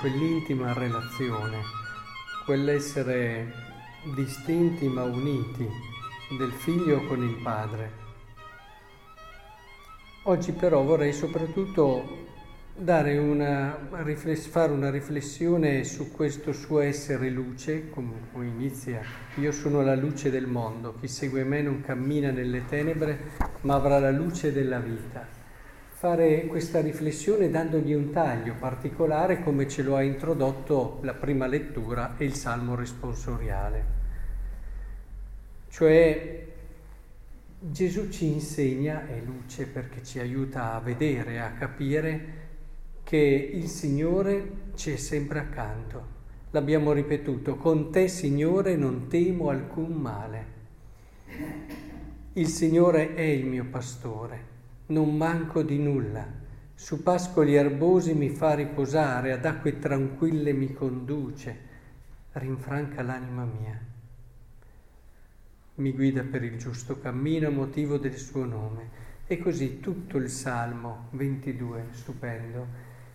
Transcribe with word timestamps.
quell'intima 0.00 0.72
relazione, 0.72 1.58
quell'essere 2.46 3.52
distinti 4.14 4.88
ma 4.88 5.02
uniti 5.02 5.68
del 6.38 6.50
figlio 6.52 7.04
con 7.04 7.22
il 7.22 7.34
padre. 7.42 7.92
Oggi 10.22 10.52
però 10.52 10.82
vorrei 10.82 11.12
soprattutto 11.12 12.28
una, 12.76 13.78
fare 14.48 14.72
una 14.72 14.90
riflessione 14.90 15.84
su 15.84 16.10
questo 16.12 16.54
suo 16.54 16.80
essere 16.80 17.28
luce, 17.28 17.90
come 17.90 18.46
inizia, 18.46 19.02
io 19.34 19.52
sono 19.52 19.82
la 19.82 19.96
luce 19.96 20.30
del 20.30 20.46
mondo, 20.46 20.94
chi 20.98 21.08
segue 21.08 21.44
me 21.44 21.60
non 21.60 21.82
cammina 21.82 22.30
nelle 22.30 22.64
tenebre, 22.64 23.32
ma 23.62 23.74
avrà 23.74 23.98
la 23.98 24.10
luce 24.10 24.50
della 24.50 24.78
vita. 24.78 25.39
Fare 26.00 26.46
questa 26.46 26.80
riflessione 26.80 27.50
dandogli 27.50 27.92
un 27.92 28.10
taglio 28.10 28.54
particolare 28.58 29.42
come 29.42 29.68
ce 29.68 29.82
lo 29.82 29.96
ha 29.96 30.02
introdotto 30.02 30.98
la 31.02 31.12
prima 31.12 31.46
lettura 31.46 32.16
e 32.16 32.24
il 32.24 32.32
Salmo 32.32 32.74
responsoriale. 32.74 33.84
Cioè 35.68 36.46
Gesù 37.58 38.08
ci 38.08 38.32
insegna, 38.32 39.06
è 39.08 39.20
luce 39.20 39.66
perché 39.66 40.02
ci 40.02 40.18
aiuta 40.18 40.72
a 40.72 40.80
vedere, 40.80 41.38
a 41.38 41.52
capire 41.52 42.20
che 43.02 43.18
il 43.52 43.68
Signore 43.68 44.52
ci 44.76 44.92
è 44.92 44.96
sempre 44.96 45.38
accanto. 45.40 46.06
L'abbiamo 46.52 46.92
ripetuto, 46.92 47.56
con 47.56 47.92
te 47.92 48.08
Signore 48.08 48.74
non 48.74 49.06
temo 49.08 49.50
alcun 49.50 49.92
male. 49.92 50.44
Il 52.32 52.46
Signore 52.46 53.12
è 53.12 53.20
il 53.20 53.44
mio 53.44 53.66
pastore, 53.66 54.49
non 54.90 55.16
manco 55.16 55.62
di 55.62 55.78
nulla. 55.78 56.26
Su 56.74 57.02
pascoli 57.02 57.54
erbosi 57.54 58.14
mi 58.14 58.28
fa 58.28 58.54
riposare, 58.54 59.32
ad 59.32 59.44
acque 59.44 59.78
tranquille 59.78 60.52
mi 60.52 60.72
conduce, 60.72 61.56
rinfranca 62.32 63.02
l'anima 63.02 63.44
mia. 63.44 63.78
Mi 65.74 65.92
guida 65.92 66.22
per 66.22 66.42
il 66.44 66.58
giusto 66.58 66.98
cammino 67.00 67.48
a 67.48 67.50
motivo 67.50 67.98
del 67.98 68.16
suo 68.16 68.44
nome. 68.44 69.08
E 69.26 69.38
così 69.38 69.78
tutto 69.78 70.16
il 70.16 70.28
Salmo 70.28 71.06
22, 71.10 71.84
stupendo, 71.92 72.66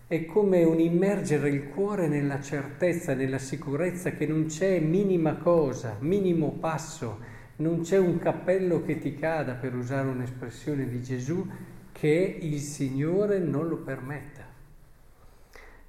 è 0.08 0.26
come 0.26 0.64
un 0.64 0.80
immergere 0.80 1.50
il 1.50 1.68
cuore 1.68 2.08
nella 2.08 2.40
certezza, 2.42 3.14
nella 3.14 3.38
sicurezza 3.38 4.12
che 4.12 4.26
non 4.26 4.46
c'è 4.46 4.80
minima 4.80 5.36
cosa, 5.36 5.98
minimo 6.00 6.52
passo, 6.52 7.20
non 7.58 7.82
c'è 7.82 7.98
un 7.98 8.20
cappello 8.20 8.84
che 8.84 8.98
ti 8.98 9.16
cada, 9.16 9.54
per 9.54 9.76
usare 9.76 10.08
un'espressione 10.08 10.88
di 10.88 11.02
Gesù, 11.02 11.48
che 11.92 12.38
il 12.42 12.60
Signore 12.60 13.40
non 13.40 13.68
lo 13.68 13.78
permetta. 13.78 14.44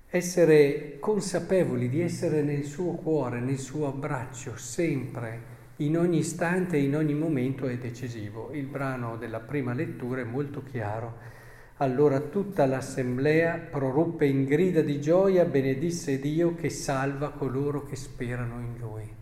Essere 0.09 0.99
consapevoli 1.01 1.89
di 1.89 2.01
essere 2.01 2.43
nel 2.43 2.65
suo 2.65 2.93
cuore, 2.93 3.41
nel 3.41 3.59
suo 3.59 3.89
abbraccio, 3.89 4.57
sempre, 4.57 5.55
in 5.79 5.99
ogni 5.99 6.19
istante 6.19 6.77
e 6.77 6.83
in 6.83 6.97
ogni 6.97 7.15
momento 7.15 7.67
è 7.67 7.77
decisivo. 7.77 8.51
Il 8.53 8.67
brano 8.67 9.17
della 9.17 9.41
prima 9.41 9.75
lettura 9.75 10.21
è 10.21 10.25
molto 10.25 10.63
chiaro 10.63 11.35
allora 11.79 12.21
tutta 12.21 12.65
l'assemblea 12.65 13.59
proruppe 13.59 14.25
in 14.25 14.45
grida 14.45 14.81
di 14.81 14.99
gioia, 14.99 15.45
benedisse 15.45 16.19
Dio 16.19 16.55
che 16.55 16.71
salva 16.71 17.33
coloro 17.33 17.85
che 17.85 17.97
sperano 17.97 18.61
in 18.61 18.79
Lui. 18.79 19.16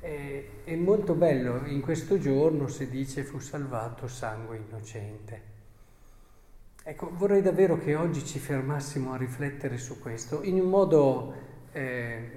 È, 0.00 0.44
è 0.64 0.74
molto 0.76 1.14
bello, 1.14 1.66
in 1.66 1.80
questo 1.82 2.18
giorno 2.18 2.68
si 2.68 2.88
dice 2.88 3.22
fu 3.22 3.38
salvato 3.38 4.08
sangue 4.08 4.56
innocente. 4.56 5.42
Ecco, 6.82 7.10
vorrei 7.12 7.42
davvero 7.42 7.78
che 7.78 7.94
oggi 7.94 8.24
ci 8.24 8.38
fermassimo 8.38 9.12
a 9.12 9.18
riflettere 9.18 9.76
su 9.76 10.00
questo 10.00 10.42
in 10.42 10.58
un 10.58 10.68
modo 10.70 11.34
eh, 11.72 12.30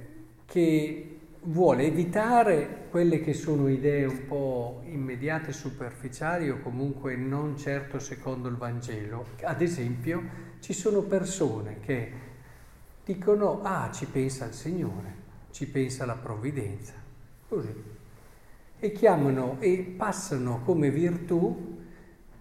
che 0.45 1.19
vuole 1.43 1.85
evitare 1.85 2.87
quelle 2.89 3.21
che 3.21 3.33
sono 3.33 3.67
idee 3.69 4.05
un 4.05 4.27
po' 4.27 4.81
immediate, 4.85 5.51
superficiali 5.51 6.49
o 6.49 6.59
comunque 6.59 7.15
non 7.15 7.57
certo 7.57 7.99
secondo 7.99 8.47
il 8.47 8.55
Vangelo. 8.55 9.25
Ad 9.41 9.61
esempio, 9.61 10.21
ci 10.59 10.73
sono 10.73 11.01
persone 11.01 11.79
che 11.79 12.11
dicono, 13.03 13.61
ah, 13.63 13.89
ci 13.91 14.05
pensa 14.05 14.45
il 14.45 14.53
Signore, 14.53 15.15
ci 15.51 15.67
pensa 15.67 16.05
la 16.05 16.15
provvidenza, 16.15 16.93
così. 17.53 17.91
E 18.79 18.91
chiamano 18.91 19.57
e 19.59 19.93
passano 19.97 20.61
come 20.63 20.89
virtù 20.89 21.81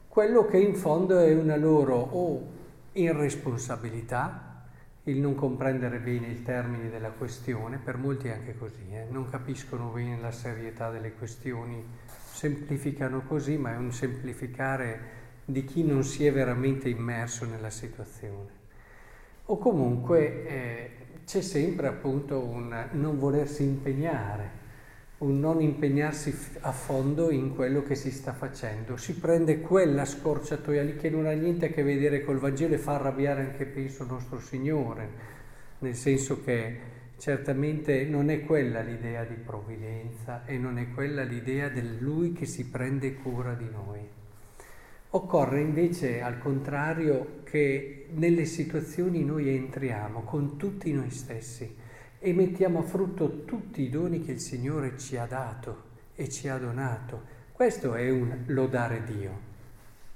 quello 0.08 0.46
che 0.46 0.58
in 0.58 0.74
fondo 0.74 1.18
è 1.18 1.32
una 1.34 1.56
loro 1.56 1.96
o 1.96 2.50
irresponsabilità, 2.92 4.66
il 5.04 5.18
non 5.18 5.34
comprendere 5.34 5.98
bene 5.98 6.28
i 6.28 6.42
termini 6.42 6.90
della 6.90 7.10
questione, 7.10 7.78
per 7.78 7.96
molti 7.96 8.28
è 8.28 8.32
anche 8.32 8.56
così, 8.56 8.84
eh? 8.90 9.06
non 9.10 9.28
capiscono 9.28 9.88
bene 9.88 10.20
la 10.20 10.30
serietà 10.30 10.90
delle 10.90 11.14
questioni, 11.14 11.84
semplificano 12.06 13.22
così, 13.22 13.56
ma 13.56 13.72
è 13.72 13.76
un 13.76 13.92
semplificare 13.92 15.20
di 15.44 15.64
chi 15.64 15.82
non 15.82 16.04
si 16.04 16.26
è 16.26 16.32
veramente 16.32 16.88
immerso 16.88 17.46
nella 17.46 17.70
situazione. 17.70 18.60
O 19.46 19.58
comunque 19.58 20.46
eh, 20.46 20.90
c'è 21.24 21.40
sempre 21.40 21.88
appunto 21.88 22.38
un 22.38 22.88
non 22.92 23.18
volersi 23.18 23.62
impegnare, 23.62 24.60
un 25.22 25.38
non 25.38 25.60
impegnarsi 25.60 26.36
a 26.60 26.72
fondo 26.72 27.30
in 27.30 27.54
quello 27.54 27.82
che 27.82 27.94
si 27.94 28.10
sta 28.10 28.32
facendo. 28.32 28.96
Si 28.96 29.14
prende 29.14 29.60
quella 29.60 30.04
scorciatoia 30.04 30.82
lì 30.82 30.96
che 30.96 31.10
non 31.10 31.26
ha 31.26 31.32
niente 31.32 31.66
a 31.66 31.68
che 31.68 31.84
vedere 31.84 32.24
col 32.24 32.38
Vangelo 32.38 32.74
e 32.74 32.78
fa 32.78 32.94
arrabbiare 32.94 33.42
anche, 33.42 33.64
penso, 33.64 34.04
nostro 34.04 34.40
Signore, 34.40 35.08
nel 35.78 35.94
senso 35.94 36.42
che 36.42 36.90
certamente 37.18 38.04
non 38.04 38.30
è 38.30 38.40
quella 38.44 38.80
l'idea 38.80 39.22
di 39.24 39.34
provvidenza 39.34 40.44
e 40.44 40.58
non 40.58 40.76
è 40.78 40.88
quella 40.92 41.22
l'idea 41.22 41.68
del 41.68 41.98
Lui 42.00 42.32
che 42.32 42.46
si 42.46 42.66
prende 42.66 43.14
cura 43.14 43.54
di 43.54 43.68
noi. 43.70 44.00
Occorre 45.14 45.60
invece, 45.60 46.20
al 46.20 46.38
contrario, 46.38 47.42
che 47.44 48.06
nelle 48.14 48.44
situazioni 48.44 49.24
noi 49.24 49.50
entriamo 49.50 50.22
con 50.22 50.56
tutti 50.56 50.90
noi 50.92 51.10
stessi 51.10 51.81
e 52.24 52.32
mettiamo 52.32 52.78
a 52.78 52.82
frutto 52.82 53.44
tutti 53.44 53.82
i 53.82 53.90
doni 53.90 54.22
che 54.22 54.30
il 54.30 54.38
Signore 54.38 54.96
ci 54.96 55.16
ha 55.16 55.26
dato 55.26 55.90
e 56.14 56.28
ci 56.28 56.46
ha 56.46 56.56
donato. 56.56 57.20
Questo 57.50 57.94
è 57.94 58.08
un 58.10 58.44
lodare 58.46 59.02
Dio, 59.02 59.30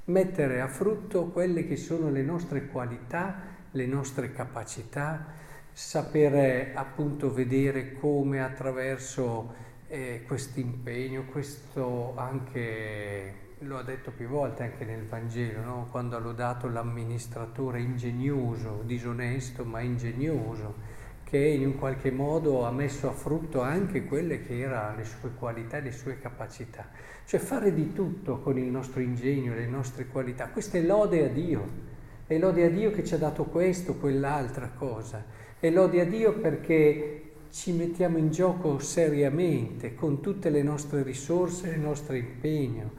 mettere 0.05 0.61
a 0.61 0.69
frutto 0.69 1.27
quelle 1.27 1.67
che 1.67 1.75
sono 1.75 2.09
le 2.09 2.23
nostre 2.23 2.69
qualità, 2.69 3.35
le 3.73 3.87
nostre 3.87 4.31
capacità, 4.31 5.27
sapere 5.73 6.75
appunto 6.75 7.35
vedere 7.35 7.95
come 7.95 8.41
attraverso 8.41 9.53
eh, 9.89 10.23
questo 10.29 10.61
impegno, 10.61 11.25
questo 11.25 12.17
anche, 12.17 13.35
lo 13.59 13.79
ha 13.79 13.83
detto 13.83 14.13
più 14.13 14.29
volte 14.29 14.63
anche 14.63 14.85
nel 14.85 15.05
Vangelo, 15.07 15.61
no? 15.61 15.89
quando 15.91 16.15
ha 16.15 16.21
lodato 16.21 16.69
l'amministratore 16.69 17.81
ingegnoso, 17.81 18.83
disonesto 18.85 19.65
ma 19.65 19.81
ingegnoso, 19.81 20.95
che 21.29 21.39
in 21.39 21.67
un 21.67 21.77
qualche 21.77 22.13
modo 22.13 22.65
ha 22.65 22.71
messo 22.71 23.09
a 23.09 23.13
frutto 23.13 23.61
anche 23.61 24.05
quelle 24.05 24.43
che 24.43 24.61
erano 24.61 24.97
le 24.97 25.05
sue 25.05 25.33
qualità 25.37 25.81
le 25.81 25.91
sue 25.91 26.21
capacità. 26.21 26.89
Cioè 27.25 27.41
fare 27.41 27.75
di 27.75 27.93
tutto 27.93 28.39
con 28.39 28.57
il 28.57 28.67
nostro 28.67 29.01
ingegno, 29.01 29.53
le 29.53 29.67
nostre 29.67 30.07
qualità. 30.07 30.47
Questa 30.47 30.79
è 30.79 30.83
lode 30.83 31.25
a 31.25 31.29
Dio. 31.29 31.95
È 32.29 32.39
lode 32.39 32.65
a 32.65 32.71
Dio 32.71 32.93
che 32.93 33.03
ci 33.03 33.15
ha 33.15 33.19
dato 33.19 33.43
questo, 33.43 33.97
quell'altra 33.97 34.69
cosa. 34.69 35.25
È 35.59 35.69
lode 35.69 36.01
a 36.01 36.05
Dio 36.05 36.39
perché 36.39 37.33
ci 37.51 37.73
mettiamo 37.73 38.19
in 38.19 38.31
gioco 38.31 38.79
seriamente 38.79 39.97
con 39.97 40.21
tutte 40.21 40.49
le 40.49 40.63
nostre 40.63 41.03
risorse, 41.03 41.71
il 41.71 41.81
nostro 41.81 42.15
impegno 42.15 42.93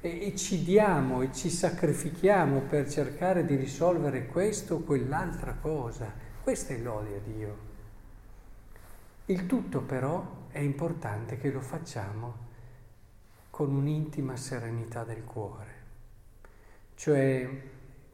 e, 0.00 0.28
e 0.28 0.36
ci 0.36 0.62
diamo 0.62 1.20
e 1.20 1.30
ci 1.32 1.50
sacrifichiamo 1.50 2.60
per 2.60 2.88
cercare 2.88 3.44
di 3.44 3.56
risolvere 3.56 4.24
questo 4.24 4.76
o 4.76 4.80
quell'altra 4.80 5.58
cosa. 5.60 6.10
Questa 6.42 6.72
è 6.72 6.78
lode 6.78 7.14
a 7.14 7.20
Dio. 7.22 7.73
Il 9.26 9.46
tutto 9.46 9.80
però 9.80 10.48
è 10.48 10.58
importante 10.58 11.38
che 11.38 11.50
lo 11.50 11.62
facciamo 11.62 12.34
con 13.48 13.74
un'intima 13.74 14.36
serenità 14.36 15.02
del 15.02 15.24
cuore. 15.24 15.72
Cioè, 16.94 17.48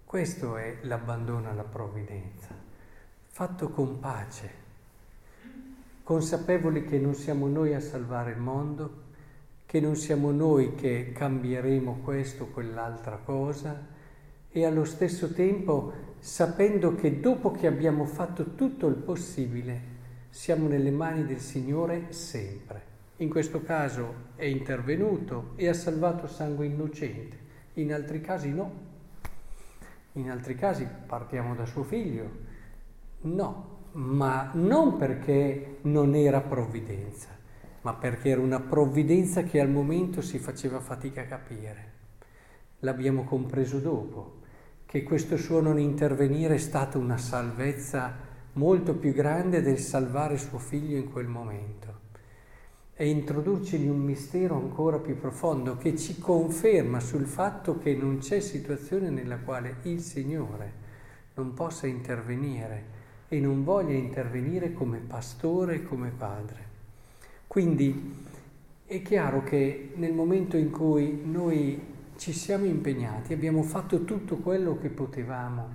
questo 0.05 0.57
è 0.57 0.79
l'abbandono 0.83 1.51
alla 1.51 1.65
provvidenza, 1.65 2.55
fatto 3.27 3.71
con 3.71 3.99
pace, 3.99 4.51
consapevoli 6.05 6.85
che 6.85 6.99
non 7.01 7.15
siamo 7.15 7.49
noi 7.49 7.75
a 7.75 7.81
salvare 7.81 8.31
il 8.31 8.39
mondo, 8.39 9.03
che 9.67 9.81
non 9.81 9.97
siamo 9.97 10.31
noi 10.31 10.77
che 10.77 11.11
cambieremo 11.13 12.03
questo 12.05 12.45
o 12.45 12.51
quell'altra 12.51 13.17
cosa 13.17 13.85
e 14.49 14.65
allo 14.65 14.85
stesso 14.85 15.33
tempo 15.33 15.93
sapendo 16.21 16.95
che 16.95 17.19
dopo 17.19 17.51
che 17.51 17.67
abbiamo 17.67 18.05
fatto 18.05 18.55
tutto 18.55 18.87
il 18.87 18.95
possibile 18.95 19.99
siamo 20.31 20.69
nelle 20.69 20.91
mani 20.93 21.27
del 21.27 21.41
Signore 21.41 22.13
sempre. 22.13 22.89
In 23.17 23.29
questo 23.29 23.63
caso 23.63 24.29
è 24.37 24.45
intervenuto 24.45 25.53
e 25.57 25.69
ha 25.69 25.75
salvato 25.75 26.27
sangue 26.27 26.67
innocente, 26.67 27.37
in 27.75 27.93
altri 27.93 28.21
casi 28.21 28.51
no. 28.51 28.89
In 30.13 30.31
altri 30.31 30.55
casi 30.55 30.87
partiamo 31.07 31.55
da 31.55 31.67
suo 31.67 31.83
figlio. 31.83 32.49
No, 33.23 33.79
ma 33.93 34.51
non 34.55 34.97
perché 34.97 35.79
non 35.83 36.15
era 36.15 36.41
provvidenza, 36.41 37.29
ma 37.83 37.93
perché 37.95 38.31
era 38.31 38.41
una 38.41 38.61
provvidenza 38.61 39.43
che 39.43 39.61
al 39.61 39.69
momento 39.69 40.23
si 40.23 40.39
faceva 40.39 40.81
fatica 40.81 41.23
a 41.23 41.27
capire. 41.27 41.93
L'abbiamo 42.79 43.25
compreso 43.25 43.79
dopo, 43.79 44.39
che 44.87 45.03
questo 45.03 45.37
suo 45.37 45.61
non 45.61 45.79
intervenire 45.79 46.55
è 46.55 46.59
stata 46.59 46.97
una 46.97 47.19
salvezza 47.19 48.29
molto 48.55 48.95
più 48.95 49.13
grande 49.13 49.63
del 49.63 49.79
salvare 49.79 50.37
suo 50.39 50.59
figlio 50.59 50.97
in 50.97 51.11
quel 51.11 51.27
momento 51.27 51.99
e 53.01 53.09
introdurcigli 53.09 53.89
un 53.89 54.01
mistero 54.01 54.57
ancora 54.57 54.99
più 54.99 55.19
profondo 55.19 55.79
che 55.79 55.97
ci 55.97 56.19
conferma 56.19 57.01
sul 57.01 57.25
fatto 57.25 57.79
che 57.79 57.95
non 57.95 58.19
c'è 58.19 58.41
situazione 58.41 59.09
nella 59.09 59.39
quale 59.39 59.77
il 59.85 60.01
Signore 60.01 60.73
non 61.35 61.55
possa 61.55 61.87
intervenire 61.87 62.99
e 63.29 63.41
non 63.41 63.65
voglia 63.65 63.95
intervenire 63.95 64.75
come 64.75 64.99
pastore 64.99 65.77
e 65.77 65.83
come 65.85 66.11
padre. 66.11 66.69
Quindi 67.47 68.17
è 68.85 69.01
chiaro 69.01 69.45
che 69.45 69.93
nel 69.95 70.13
momento 70.13 70.59
in 70.59 70.71
cui 70.71 71.23
noi 71.25 71.81
ci 72.17 72.35
siamo 72.35 72.67
impegnati, 72.67 73.33
abbiamo 73.33 73.63
fatto 73.63 74.05
tutto 74.05 74.37
quello 74.37 74.77
che 74.79 74.91
potevamo, 74.91 75.69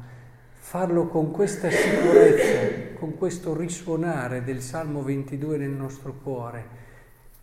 farlo 0.66 1.06
con 1.06 1.30
questa 1.30 1.70
sicurezza, 1.70 2.98
con 2.98 3.16
questo 3.20 3.56
risuonare 3.56 4.44
del 4.44 4.62
Salmo 4.62 5.04
22 5.04 5.58
nel 5.58 5.70
nostro 5.70 6.16
cuore, 6.24 6.66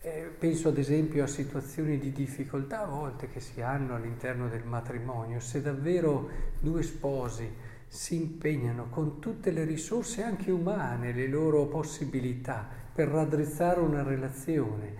eh, 0.00 0.28
penso 0.36 0.70
ad 0.70 0.76
esempio 0.76 1.22
a 1.22 1.28
situazioni 1.28 1.98
di 1.98 2.10
difficoltà 2.10 2.82
a 2.82 2.86
volte 2.86 3.28
che 3.28 3.38
si 3.38 3.60
hanno 3.62 3.94
all'interno 3.94 4.48
del 4.48 4.64
matrimonio. 4.64 5.38
Se 5.38 5.62
davvero 5.62 6.28
due 6.58 6.82
sposi 6.82 7.48
si 7.86 8.16
impegnano 8.16 8.88
con 8.90 9.20
tutte 9.20 9.52
le 9.52 9.62
risorse 9.62 10.24
anche 10.24 10.50
umane, 10.50 11.12
le 11.12 11.28
loro 11.28 11.66
possibilità 11.66 12.68
per 12.92 13.06
raddrizzare 13.06 13.78
una 13.78 14.02
relazione 14.02 14.94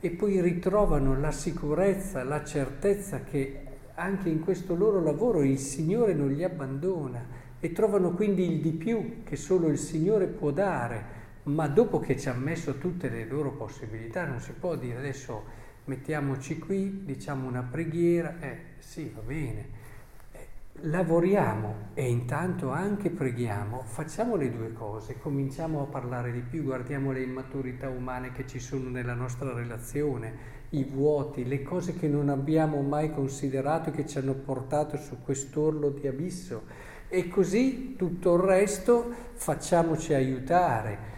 e 0.00 0.10
poi 0.10 0.40
ritrovano 0.40 1.18
la 1.18 1.30
sicurezza, 1.30 2.24
la 2.24 2.42
certezza 2.44 3.22
che 3.22 3.66
anche 3.94 4.28
in 4.28 4.40
questo 4.40 4.74
loro 4.74 5.00
lavoro 5.00 5.42
il 5.42 5.58
Signore 5.58 6.12
non 6.12 6.32
li 6.32 6.42
abbandona 6.42 7.46
e 7.60 7.72
trovano 7.72 8.12
quindi 8.12 8.50
il 8.50 8.60
di 8.60 8.72
più 8.72 9.22
che 9.24 9.36
solo 9.36 9.68
il 9.68 9.78
Signore 9.78 10.26
può 10.26 10.50
dare 10.50 11.16
ma 11.44 11.66
dopo 11.66 11.98
che 11.98 12.18
ci 12.18 12.28
ha 12.28 12.34
messo 12.34 12.78
tutte 12.78 13.08
le 13.08 13.24
loro 13.24 13.52
possibilità 13.52 14.24
non 14.26 14.40
si 14.40 14.52
può 14.52 14.76
dire 14.76 14.98
adesso 14.98 15.66
mettiamoci 15.88 16.58
qui, 16.58 17.04
diciamo 17.04 17.48
una 17.48 17.62
preghiera, 17.62 18.36
eh 18.40 18.58
sì 18.78 19.10
va 19.14 19.22
bene, 19.22 19.68
eh, 20.32 20.46
lavoriamo 20.82 21.88
e 21.94 22.08
intanto 22.08 22.70
anche 22.70 23.08
preghiamo, 23.08 23.82
facciamo 23.84 24.36
le 24.36 24.50
due 24.50 24.72
cose, 24.74 25.18
cominciamo 25.18 25.80
a 25.82 25.86
parlare 25.86 26.30
di 26.30 26.40
più, 26.40 26.62
guardiamo 26.62 27.10
le 27.10 27.22
immaturità 27.22 27.88
umane 27.88 28.32
che 28.32 28.46
ci 28.46 28.60
sono 28.60 28.90
nella 28.90 29.14
nostra 29.14 29.54
relazione, 29.54 30.56
i 30.70 30.84
vuoti, 30.84 31.48
le 31.48 31.62
cose 31.62 31.94
che 31.94 32.06
non 32.06 32.28
abbiamo 32.28 32.82
mai 32.82 33.10
considerato 33.10 33.88
e 33.88 33.92
che 33.92 34.06
ci 34.06 34.18
hanno 34.18 34.34
portato 34.34 34.98
su 34.98 35.22
quest'orlo 35.22 35.88
di 35.88 36.06
abisso 36.06 36.86
e 37.08 37.28
così 37.28 37.96
tutto 37.96 38.34
il 38.34 38.42
resto 38.42 39.12
facciamoci 39.34 40.12
aiutare 40.14 41.16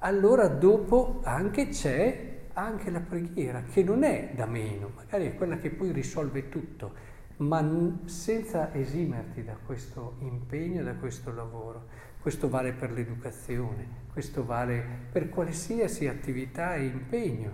allora 0.00 0.46
dopo 0.46 1.20
anche 1.24 1.68
c'è 1.68 2.36
anche 2.52 2.90
la 2.90 3.00
preghiera, 3.00 3.62
che 3.62 3.82
non 3.82 4.02
è 4.02 4.30
da 4.34 4.46
meno, 4.46 4.90
magari 4.94 5.26
è 5.26 5.34
quella 5.34 5.56
che 5.56 5.70
poi 5.70 5.92
risolve 5.92 6.48
tutto, 6.48 6.92
ma 7.38 7.64
senza 8.04 8.72
esimerti 8.74 9.44
da 9.44 9.56
questo 9.64 10.16
impegno, 10.20 10.82
da 10.82 10.94
questo 10.94 11.32
lavoro. 11.32 12.06
Questo 12.20 12.48
vale 12.48 12.72
per 12.72 12.90
l'educazione, 12.90 14.06
questo 14.12 14.44
vale 14.44 14.84
per 15.10 15.28
qualsiasi 15.28 16.08
attività 16.08 16.74
e 16.74 16.84
impegno, 16.84 17.52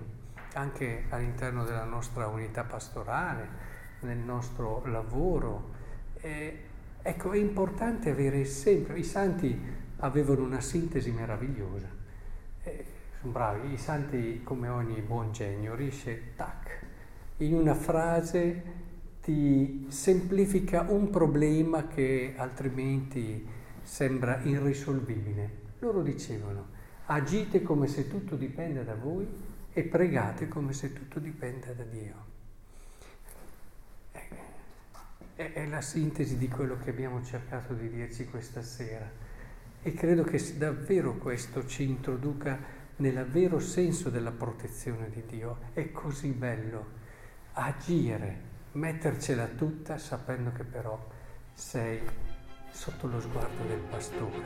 anche 0.55 1.05
all'interno 1.11 1.65
della 1.65 1.85
nostra 1.85 2.27
unità 2.27 2.65
pastorale, 2.65 3.73
nel 4.01 4.19
nostro 4.19 4.83
lavoro. 4.87 5.71
Eh, 6.17 6.73
ecco, 7.07 7.33
è 7.33 7.39
importante 7.39 8.11
avere 8.11 8.45
sempre, 8.45 8.99
i 8.99 9.05
santi 9.05 9.57
avevano 9.99 10.43
una 10.43 10.61
sintesi 10.61 11.13
meravigliosa 11.13 12.03
eh, 12.65 12.85
sono 13.21 13.33
bravi, 13.33 13.73
i 13.73 13.77
santi 13.77 14.41
come 14.43 14.69
ogni 14.69 15.01
buon 15.01 15.33
genio 15.33 15.75
riesce, 15.75 16.33
tac, 16.37 16.81
in 17.39 17.55
una 17.55 17.75
frase 17.75 18.83
ti 19.23 19.87
semplifica 19.89 20.87
un 20.89 21.11
problema 21.11 21.87
che 21.87 22.35
altrimenti 22.37 23.47
sembra 23.83 24.41
irrisolvibile. 24.43 25.63
Loro 25.79 26.03
dicevano, 26.03 26.69
agite 27.07 27.63
come 27.63 27.87
se 27.87 28.09
tutto 28.09 28.37
dipenda 28.37 28.83
da 28.83 28.95
voi 28.95 29.27
e 29.73 29.83
pregate 29.83 30.49
come 30.49 30.73
se 30.73 30.93
tutto 30.93 31.19
dipenda 31.19 31.73
da 31.73 31.85
Dio. 31.85 32.33
Eh, 35.37 35.53
è 35.53 35.67
la 35.67 35.81
sintesi 35.81 36.39
di 36.39 36.49
quello 36.49 36.79
che 36.79 36.91
abbiamo 36.91 37.21
cercato 37.25 37.75
di 37.75 37.91
dirci 37.91 38.27
questa 38.27 38.63
sera. 38.63 39.11
E 39.83 39.93
credo 39.93 40.23
che 40.23 40.41
davvero 40.57 41.17
questo 41.17 41.67
ci 41.67 41.83
introduca 41.83 42.57
nel 42.97 43.27
vero 43.27 43.59
senso 43.59 44.11
della 44.11 44.31
protezione 44.31 45.11
di 45.11 45.25
Dio. 45.27 45.59
È 45.73 45.91
così 45.91 46.29
bello 46.29 47.03
agire, 47.55 48.39
mettercela 48.73 49.47
tutta 49.47 49.99
sapendo 49.99 50.53
che 50.53 50.63
però 50.63 51.05
sei 51.53 52.01
sotto 52.71 53.09
lo 53.09 53.21
sguardo 53.21 53.65
del 53.65 53.81
pastore. 53.91 54.43